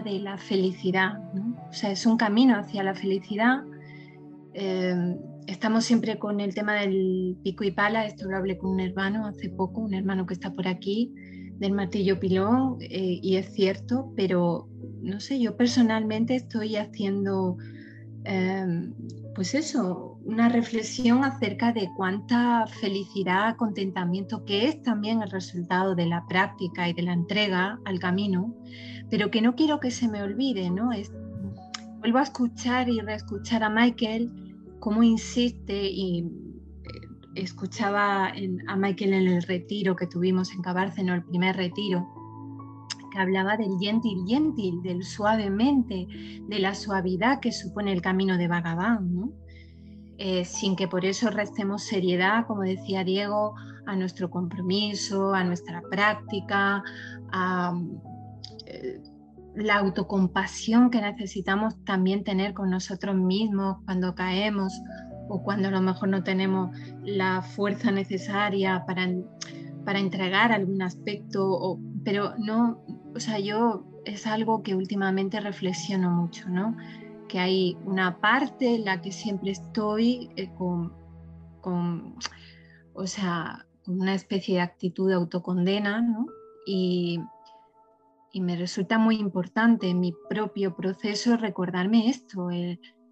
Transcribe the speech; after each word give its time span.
de 0.00 0.18
la 0.20 0.38
felicidad. 0.38 1.18
O 1.68 1.72
sea, 1.72 1.90
es 1.90 2.06
un 2.06 2.16
camino 2.16 2.56
hacia 2.56 2.82
la 2.82 2.94
felicidad. 2.94 3.64
Eh, 4.54 5.16
estamos 5.46 5.84
siempre 5.84 6.18
con 6.18 6.40
el 6.40 6.54
tema 6.54 6.74
del 6.74 7.36
pico 7.42 7.64
y 7.64 7.72
pala. 7.72 8.06
Esto 8.06 8.30
lo 8.30 8.36
hablé 8.36 8.56
con 8.56 8.70
un 8.70 8.80
hermano 8.80 9.26
hace 9.26 9.50
poco, 9.50 9.82
un 9.82 9.92
hermano 9.92 10.24
que 10.24 10.34
está 10.34 10.54
por 10.54 10.66
aquí, 10.66 11.12
del 11.58 11.72
martillo 11.72 12.18
pilón, 12.18 12.78
eh, 12.80 13.20
y 13.22 13.36
es 13.36 13.52
cierto, 13.52 14.12
pero 14.16 14.68
no 15.00 15.20
sé, 15.20 15.38
yo 15.38 15.56
personalmente 15.56 16.34
estoy 16.34 16.76
haciendo, 16.76 17.56
em, 18.24 18.94
pues 19.34 19.54
eso, 19.54 20.11
una 20.24 20.48
reflexión 20.48 21.24
acerca 21.24 21.72
de 21.72 21.90
cuánta 21.96 22.66
felicidad, 22.66 23.56
contentamiento, 23.56 24.44
que 24.44 24.68
es 24.68 24.82
también 24.82 25.22
el 25.22 25.30
resultado 25.30 25.94
de 25.94 26.06
la 26.06 26.26
práctica 26.26 26.88
y 26.88 26.92
de 26.92 27.02
la 27.02 27.12
entrega 27.12 27.80
al 27.84 27.98
camino, 27.98 28.54
pero 29.10 29.30
que 29.30 29.42
no 29.42 29.54
quiero 29.54 29.80
que 29.80 29.90
se 29.90 30.08
me 30.08 30.22
olvide, 30.22 30.70
¿no? 30.70 30.92
Es, 30.92 31.12
vuelvo 32.00 32.18
a 32.18 32.22
escuchar 32.22 32.88
y 32.88 33.00
reescuchar 33.00 33.62
a 33.62 33.70
Michael 33.70 34.30
cómo 34.80 35.02
insiste 35.02 35.88
y 35.90 36.20
eh, 36.20 36.26
escuchaba 37.34 38.32
a 38.66 38.76
Michael 38.76 39.14
en 39.14 39.28
el 39.28 39.42
retiro 39.42 39.96
que 39.96 40.06
tuvimos 40.06 40.52
en 40.52 40.62
Cabárceno, 40.62 41.14
el 41.14 41.24
primer 41.24 41.56
retiro, 41.56 42.08
que 43.12 43.18
hablaba 43.18 43.56
del 43.56 43.78
gentil 43.78 44.24
gentil, 44.26 44.82
del 44.82 45.02
suavemente, 45.02 46.06
de 46.48 46.58
la 46.58 46.74
suavidad 46.74 47.40
que 47.40 47.52
supone 47.52 47.92
el 47.92 48.00
camino 48.00 48.38
de 48.38 48.48
Bhagavan, 48.48 49.32
eh, 50.24 50.44
sin 50.44 50.76
que 50.76 50.86
por 50.86 51.04
eso 51.04 51.30
restemos 51.30 51.82
seriedad, 51.82 52.46
como 52.46 52.62
decía 52.62 53.02
Diego, 53.02 53.56
a 53.86 53.96
nuestro 53.96 54.30
compromiso, 54.30 55.34
a 55.34 55.42
nuestra 55.42 55.82
práctica, 55.90 56.84
a 57.32 57.76
eh, 58.66 59.00
la 59.56 59.78
autocompasión 59.78 60.90
que 60.90 61.00
necesitamos 61.00 61.74
también 61.84 62.22
tener 62.22 62.54
con 62.54 62.70
nosotros 62.70 63.16
mismos 63.16 63.78
cuando 63.84 64.14
caemos 64.14 64.80
o 65.28 65.42
cuando 65.42 65.66
a 65.66 65.70
lo 65.72 65.80
mejor 65.80 66.08
no 66.10 66.22
tenemos 66.22 66.70
la 67.02 67.42
fuerza 67.42 67.90
necesaria 67.90 68.84
para, 68.86 69.08
para 69.84 69.98
entregar 69.98 70.52
algún 70.52 70.82
aspecto, 70.82 71.80
pero 72.04 72.34
no, 72.38 72.80
o 73.12 73.18
sea, 73.18 73.40
yo 73.40 73.88
es 74.04 74.28
algo 74.28 74.62
que 74.62 74.76
últimamente 74.76 75.40
reflexiono 75.40 76.10
mucho, 76.10 76.48
¿no? 76.48 76.76
Que 77.32 77.38
hay 77.38 77.78
una 77.86 78.20
parte 78.20 78.74
en 78.74 78.84
la 78.84 79.00
que 79.00 79.10
siempre 79.10 79.52
estoy 79.52 80.28
eh, 80.36 80.52
con, 80.52 80.92
con, 81.62 82.16
o 82.92 83.06
sea, 83.06 83.66
con 83.86 84.02
una 84.02 84.14
especie 84.14 84.56
de 84.56 84.60
actitud 84.60 85.08
de 85.08 85.14
autocondena, 85.14 86.02
¿no? 86.02 86.26
Y, 86.66 87.18
y 88.32 88.42
me 88.42 88.54
resulta 88.56 88.98
muy 88.98 89.16
importante 89.16 89.88
en 89.88 90.00
mi 90.00 90.14
propio 90.28 90.76
proceso 90.76 91.38
recordarme 91.38 92.10
esto, 92.10 92.50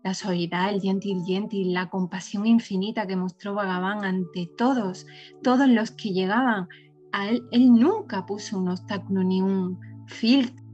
la 0.04 0.12
suavidad, 0.12 0.68
el 0.68 0.82
gentil 0.82 1.24
gentil, 1.24 1.72
la 1.72 1.88
compasión 1.88 2.44
infinita 2.44 3.06
que 3.06 3.16
mostró 3.16 3.54
Bhagavan 3.54 4.04
ante 4.04 4.50
todos, 4.58 5.06
todos 5.42 5.66
los 5.66 5.92
que 5.92 6.10
llegaban. 6.10 6.68
A 7.12 7.30
él, 7.30 7.42
él 7.52 7.72
nunca 7.72 8.26
puso 8.26 8.58
un 8.58 8.68
obstáculo 8.68 9.24
ni 9.24 9.40
un, 9.40 9.80
filtro. 10.10 10.64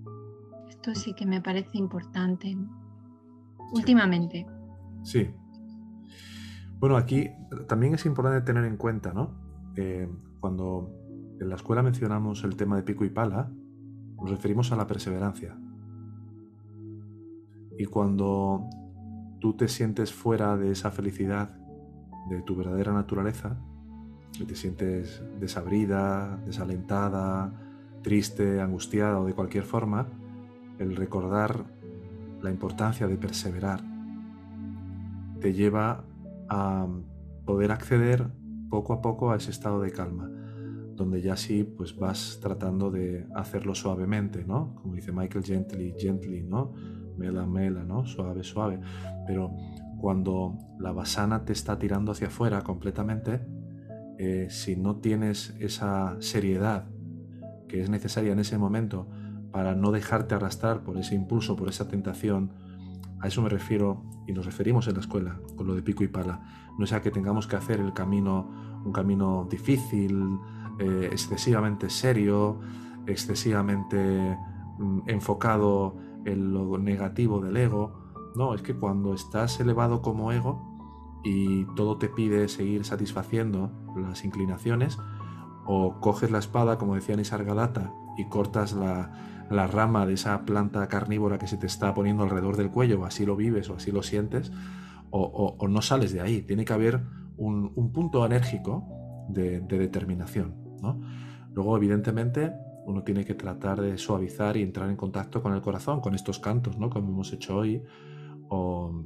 Esto 0.68 0.94
sí 0.94 1.14
que 1.14 1.26
me 1.26 1.40
parece 1.40 1.78
importante 1.78 2.56
últimamente. 3.72 4.46
Sí. 5.02 5.30
Bueno, 6.78 6.96
aquí 6.96 7.30
también 7.68 7.94
es 7.94 8.04
importante 8.06 8.40
tener 8.42 8.64
en 8.64 8.76
cuenta, 8.76 9.12
¿no? 9.12 9.34
Eh, 9.76 10.08
cuando 10.40 10.90
en 11.40 11.48
la 11.48 11.56
escuela 11.56 11.82
mencionamos 11.82 12.44
el 12.44 12.56
tema 12.56 12.76
de 12.76 12.82
pico 12.82 13.04
y 13.04 13.10
pala, 13.10 13.50
nos 14.16 14.30
referimos 14.30 14.72
a 14.72 14.76
la 14.76 14.86
perseverancia. 14.86 15.56
Y 17.78 17.84
cuando 17.86 18.66
tú 19.40 19.54
te 19.54 19.68
sientes 19.68 20.12
fuera 20.12 20.56
de 20.56 20.72
esa 20.72 20.90
felicidad, 20.90 21.56
de 22.28 22.42
tu 22.42 22.56
verdadera 22.56 22.92
naturaleza, 22.92 23.58
y 24.38 24.44
te 24.44 24.54
sientes 24.54 25.22
desabrida, 25.38 26.36
desalentada, 26.44 27.52
triste, 28.02 28.60
angustiada 28.60 29.20
o 29.20 29.26
de 29.26 29.34
cualquier 29.34 29.64
forma, 29.64 30.08
el 30.78 30.96
recordar 30.96 31.64
la 32.42 32.50
importancia 32.50 33.06
de 33.06 33.16
perseverar 33.16 33.82
te 35.40 35.52
lleva 35.52 36.04
a 36.48 36.86
poder 37.44 37.72
acceder 37.72 38.28
poco 38.70 38.92
a 38.92 39.00
poco 39.00 39.30
a 39.30 39.36
ese 39.36 39.50
estado 39.50 39.80
de 39.80 39.92
calma, 39.92 40.30
donde 40.94 41.20
ya 41.22 41.36
sí 41.36 41.64
pues 41.64 41.96
vas 41.96 42.38
tratando 42.40 42.90
de 42.90 43.26
hacerlo 43.34 43.74
suavemente, 43.74 44.44
¿no? 44.44 44.74
Como 44.76 44.94
dice 44.94 45.12
Michael, 45.12 45.44
gently, 45.44 45.94
gently, 45.98 46.42
¿no? 46.42 46.72
Mela, 47.16 47.46
mela, 47.46 47.84
¿no? 47.84 48.04
Suave, 48.06 48.42
suave. 48.42 48.80
Pero 49.26 49.52
cuando 50.00 50.58
la 50.78 50.92
basana 50.92 51.44
te 51.44 51.52
está 51.52 51.78
tirando 51.78 52.12
hacia 52.12 52.26
afuera 52.26 52.62
completamente, 52.62 53.40
eh, 54.18 54.48
si 54.50 54.76
no 54.76 54.96
tienes 54.96 55.54
esa 55.60 56.16
seriedad 56.20 56.86
que 57.68 57.82
es 57.82 57.90
necesaria 57.90 58.32
en 58.32 58.38
ese 58.38 58.58
momento 58.58 59.08
para 59.56 59.74
no 59.74 59.90
dejarte 59.90 60.34
arrastrar 60.34 60.84
por 60.84 60.98
ese 60.98 61.14
impulso, 61.14 61.56
por 61.56 61.70
esa 61.70 61.88
tentación, 61.88 62.52
a 63.20 63.28
eso 63.28 63.40
me 63.40 63.48
refiero 63.48 64.04
y 64.26 64.34
nos 64.34 64.44
referimos 64.44 64.86
en 64.86 64.92
la 64.92 65.00
escuela 65.00 65.40
con 65.56 65.66
lo 65.66 65.74
de 65.74 65.80
pico 65.80 66.04
y 66.04 66.08
pala. 66.08 66.42
No 66.78 66.86
sea 66.86 67.00
que 67.00 67.10
tengamos 67.10 67.46
que 67.46 67.56
hacer 67.56 67.80
el 67.80 67.94
camino, 67.94 68.82
un 68.84 68.92
camino 68.92 69.48
difícil, 69.50 70.38
eh, 70.78 71.08
excesivamente 71.10 71.88
serio, 71.88 72.60
excesivamente 73.06 74.36
mm, 74.78 75.08
enfocado 75.08 75.96
en 76.26 76.52
lo 76.52 76.76
negativo 76.76 77.40
del 77.40 77.56
ego. 77.56 78.12
No, 78.34 78.52
es 78.52 78.60
que 78.60 78.74
cuando 78.74 79.14
estás 79.14 79.58
elevado 79.58 80.02
como 80.02 80.32
ego 80.32 80.76
y 81.24 81.64
todo 81.76 81.96
te 81.96 82.10
pide 82.10 82.48
seguir 82.48 82.84
satisfaciendo 82.84 83.70
las 83.96 84.22
inclinaciones, 84.22 84.98
o 85.64 85.98
coges 85.98 86.30
la 86.30 86.40
espada, 86.40 86.76
como 86.76 86.94
decía 86.94 87.16
Nisargadatta, 87.16 87.90
y 88.16 88.28
cortas 88.28 88.72
la, 88.72 89.10
rama 89.68 90.06
de 90.06 90.14
esa 90.14 90.44
planta 90.44 90.86
carnívora 90.88 91.38
que 91.38 91.46
se 91.46 91.56
te 91.56 91.66
está 91.66 91.94
poniendo 91.94 92.24
alrededor 92.24 92.56
del 92.56 92.70
cuello, 92.70 93.00
o 93.00 93.04
así 93.04 93.24
lo 93.24 93.36
vives 93.36 93.70
o 93.70 93.76
así 93.76 93.92
lo 93.92 94.02
sientes, 94.02 94.52
o, 95.10 95.56
no 95.68 95.82
sales 95.82 96.12
de 96.12 96.20
ahí. 96.20 96.42
Tiene 96.42 96.64
que 96.64 96.72
haber 96.72 97.00
un, 97.36 97.92
punto 97.92 98.24
enérgico 98.26 98.84
de, 99.28 99.60
determinación. 99.60 100.54
Luego, 101.54 101.76
evidentemente, 101.76 102.52
uno 102.86 103.02
tiene 103.02 103.24
que 103.24 103.34
tratar 103.34 103.80
de 103.80 103.98
suavizar 103.98 104.56
y 104.56 104.62
entrar 104.62 104.88
en 104.88 104.96
contacto 104.96 105.42
con 105.42 105.52
el 105.52 105.60
corazón, 105.60 106.00
con 106.00 106.14
estos 106.14 106.38
cantos, 106.38 106.78
¿no? 106.78 106.88
como 106.88 107.08
hemos 107.08 107.32
hecho 107.32 107.56
hoy, 107.56 107.82
o 108.48 109.04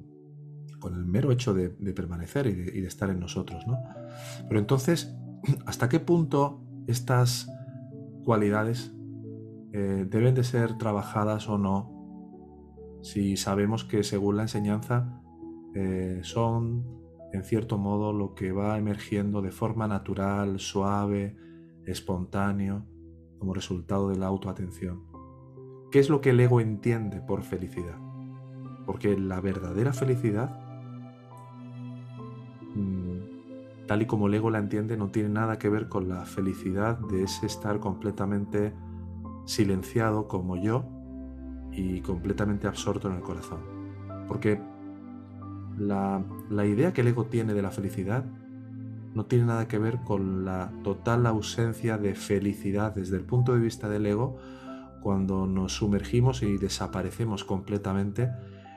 con 0.78 0.94
el 0.94 1.04
mero 1.04 1.32
hecho 1.32 1.54
de, 1.54 1.70
permanecer 1.92 2.46
y 2.46 2.54
de, 2.54 2.78
y 2.78 2.80
de, 2.80 2.88
estar 2.88 3.08
en 3.10 3.20
nosotros. 3.20 3.66
¿no? 3.66 3.78
Pero 4.48 4.60
entonces, 4.60 5.14
hasta 5.66 5.88
qué 5.88 6.00
punto 6.00 6.62
estas 6.86 7.48
cualidades 8.24 8.92
eh, 9.72 10.06
deben 10.08 10.34
de 10.34 10.44
ser 10.44 10.78
trabajadas 10.78 11.48
o 11.48 11.58
no 11.58 11.96
si 13.02 13.36
sabemos 13.36 13.84
que 13.84 14.02
según 14.02 14.36
la 14.36 14.42
enseñanza 14.42 15.22
eh, 15.74 16.20
son 16.22 16.84
en 17.32 17.44
cierto 17.44 17.78
modo 17.78 18.12
lo 18.12 18.34
que 18.34 18.52
va 18.52 18.76
emergiendo 18.76 19.40
de 19.40 19.52
forma 19.52 19.86
natural, 19.86 20.58
suave, 20.58 21.36
espontáneo, 21.86 22.84
como 23.38 23.54
resultado 23.54 24.08
de 24.08 24.18
la 24.18 24.26
autoatención. 24.26 25.04
¿Qué 25.90 26.00
es 26.00 26.10
lo 26.10 26.20
que 26.20 26.30
el 26.30 26.40
ego 26.40 26.60
entiende 26.60 27.20
por 27.20 27.42
felicidad? 27.42 27.98
Porque 28.84 29.16
la 29.16 29.40
verdadera 29.40 29.92
felicidad 29.92 30.70
tal 33.90 34.02
y 34.02 34.06
como 34.06 34.28
el 34.28 34.34
ego 34.34 34.50
la 34.50 34.60
entiende, 34.60 34.96
no 34.96 35.08
tiene 35.08 35.30
nada 35.30 35.58
que 35.58 35.68
ver 35.68 35.88
con 35.88 36.08
la 36.08 36.24
felicidad 36.24 36.96
de 36.96 37.24
ese 37.24 37.46
estar 37.46 37.80
completamente 37.80 38.72
silenciado 39.44 40.28
como 40.28 40.56
yo 40.56 40.84
y 41.72 42.00
completamente 42.00 42.66
absorto 42.66 43.08
en 43.08 43.16
el 43.16 43.22
corazón. 43.22 43.60
Porque 44.28 44.60
la, 45.78 46.22
idea 46.66 46.92
que 46.92 47.00
el 47.00 47.08
ego 47.08 47.26
tiene 47.26 47.54
de 47.54 47.62
la 47.62 47.70
felicidad 47.70 48.24
no 49.14 49.26
tiene 49.26 49.46
nada 49.46 49.66
que 49.66 49.78
ver 49.78 50.00
con 50.04 50.44
la 50.44 50.72
total 50.84 51.26
ausencia 51.26 51.98
de 51.98 52.14
felicidad 52.14 52.94
desde 52.94 53.16
el 53.16 53.24
punto 53.24 53.54
de 53.54 53.60
vista 53.60 53.88
del 53.88 54.06
ego 54.06 54.36
cuando 55.02 55.46
nos 55.46 55.72
sumergimos 55.74 56.42
y 56.42 56.58
desaparecemos 56.58 57.44
completamente 57.44 58.30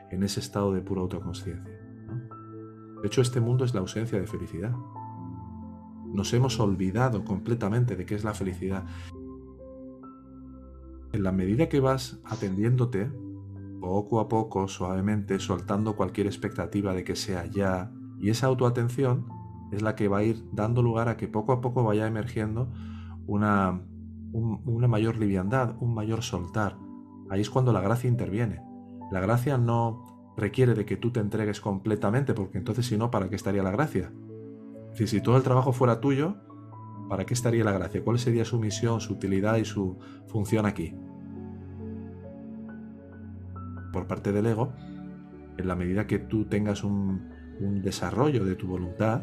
en 0.10 0.24
ese 0.24 0.39
estado 0.39 0.74
de 0.74 0.81
pura 0.81 1.01
autoconsciencia. 1.01 1.80
De 3.01 3.07
hecho, 3.07 3.21
este 3.21 3.42
mundo 3.42 3.65
es 3.65 3.74
la 3.74 3.81
ausencia 3.81 4.19
de 4.19 4.25
felicidad. 4.25 4.71
Nos 6.06 6.33
hemos 6.33 6.60
olvidado 6.60 7.25
completamente 7.25 7.95
de 7.95 8.06
qué 8.06 8.15
es 8.15 8.24
la 8.24 8.33
felicidad. 8.33 8.86
En 11.13 11.24
la 11.24 11.31
medida 11.31 11.69
que 11.69 11.80
vas 11.80 12.19
atendiéndote, 12.25 13.10
poco 13.80 14.19
a 14.19 14.27
poco, 14.27 14.68
suavemente, 14.68 15.39
soltando 15.39 15.95
cualquier 15.95 16.27
expectativa 16.27 16.94
de 16.94 17.04
que 17.04 17.15
sea 17.15 17.45
ya, 17.45 17.92
y 18.19 18.30
esa 18.30 18.48
autoatención 18.48 19.27
es 19.71 19.81
la 19.81 19.95
que 19.95 20.07
va 20.07 20.19
a 20.19 20.24
ir 20.24 20.44
dando 20.51 20.81
lugar 20.81 21.07
a 21.07 21.18
que 21.18 21.27
poco 21.27 21.54
a 21.54 21.62
poco 21.62 21.83
vaya 21.83 22.06
emergiendo 22.06 22.71
una, 23.25 23.81
una 24.33 24.88
mayor 24.88 25.18
liviandad, 25.18 25.75
un 25.80 25.94
mayor 25.94 26.21
soltar 26.21 26.77
ahí 27.33 27.42
es 27.42 27.50
cuando 27.50 27.74
la 27.74 27.81
gracia 27.81 28.07
interviene. 28.07 28.62
La 29.12 29.19
gracia 29.19 29.57
no 29.57 30.33
requiere 30.38 30.74
de 30.74 30.86
que 30.86 30.98
tú 30.98 31.12
te 31.12 31.19
entregues 31.19 31.62
completamente, 31.62 32.33
porque 32.33 32.57
entonces 32.57 32.86
si 32.86 32.98
no, 32.98 33.12
¿para 33.12 33.30
qué 33.30 33.36
estaría 33.36 33.63
la 33.63 33.71
gracia? 33.71 34.12
Si, 34.94 35.07
si 35.07 35.21
todo 35.21 35.38
el 35.38 35.44
trabajo 35.44 35.74
fuera 35.74 36.00
tuyo, 36.00 36.36
¿para 37.13 37.27
qué 37.27 37.36
estaría 37.36 37.63
la 37.63 37.74
gracia? 37.74 38.04
¿Cuál 38.04 38.18
sería 38.18 38.44
su 38.44 38.60
misión, 38.60 39.00
su 39.00 39.13
utilidad 39.13 39.57
y 39.57 39.65
su 39.65 40.00
función 40.25 40.65
aquí? 40.65 40.95
Por 43.92 44.07
parte 44.07 44.31
del 44.31 44.48
ego, 44.48 44.74
en 45.60 45.68
la 45.68 45.75
medida 45.75 46.07
que 46.07 46.18
tú 46.18 46.45
tengas 46.45 46.83
un, 46.83 47.30
desarrollo 47.83 48.44
de 48.44 48.56
tu 48.56 48.65
voluntad, 48.65 49.21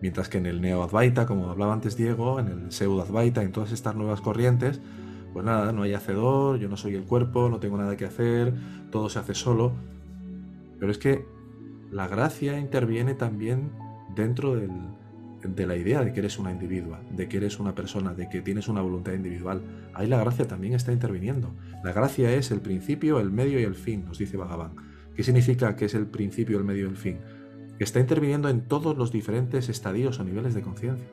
mientras 0.00 0.30
que 0.30 0.38
en 0.38 0.46
el 0.46 0.62
neo-advaita, 0.62 1.26
como 1.26 1.50
hablaba 1.50 1.74
antes 1.74 1.98
Diego, 1.98 2.40
en 2.40 2.48
el 2.48 2.72
pseudo-advaita, 2.72 3.42
en 3.42 3.52
todas 3.52 3.70
estas 3.70 3.94
nuevas 3.94 4.22
corrientes, 4.22 4.80
pues 5.34 5.44
nada, 5.44 5.70
no 5.70 5.82
hay 5.82 5.92
hacedor, 5.92 6.58
yo 6.58 6.70
no 6.70 6.78
soy 6.78 6.94
el 6.94 7.04
cuerpo, 7.04 7.50
no 7.50 7.60
tengo 7.60 7.76
nada 7.76 7.94
que 7.98 8.06
hacer, 8.06 8.54
todo 8.90 9.10
se 9.10 9.18
hace 9.18 9.34
solo. 9.34 9.72
Pero 10.78 10.90
es 10.90 10.96
que 10.96 11.26
la 11.90 12.08
gracia 12.08 12.58
interviene 12.58 13.12
también 13.12 13.70
dentro 14.16 14.56
de 15.46 15.66
la 15.66 15.76
idea 15.76 16.02
de 16.02 16.12
que 16.12 16.20
eres 16.20 16.38
una 16.38 16.52
individua, 16.52 17.00
de 17.10 17.28
que 17.28 17.36
eres 17.36 17.58
una 17.58 17.74
persona, 17.74 18.14
de 18.14 18.28
que 18.28 18.40
tienes 18.40 18.68
una 18.68 18.80
voluntad 18.80 19.12
individual. 19.12 19.62
Ahí 19.92 20.06
la 20.06 20.18
gracia 20.18 20.46
también 20.46 20.74
está 20.74 20.92
interviniendo. 20.92 21.54
La 21.82 21.92
gracia 21.92 22.32
es 22.32 22.50
el 22.50 22.60
principio, 22.60 23.20
el 23.20 23.30
medio 23.30 23.60
y 23.60 23.64
el 23.64 23.74
fin, 23.74 24.04
nos 24.06 24.18
dice 24.18 24.36
Bhagavan. 24.36 24.72
¿Qué 25.14 25.22
significa 25.22 25.76
que 25.76 25.84
es 25.84 25.94
el 25.94 26.06
principio, 26.06 26.58
el 26.58 26.64
medio 26.64 26.86
y 26.86 26.90
el 26.90 26.96
fin? 26.96 27.18
Está 27.78 28.00
interviniendo 28.00 28.48
en 28.48 28.62
todos 28.62 28.96
los 28.96 29.12
diferentes 29.12 29.68
estadios 29.68 30.18
o 30.18 30.24
niveles 30.24 30.54
de 30.54 30.62
conciencia. 30.62 31.06